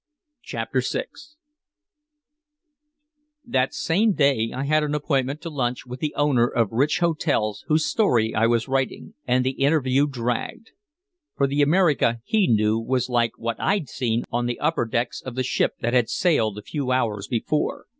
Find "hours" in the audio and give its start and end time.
16.91-17.27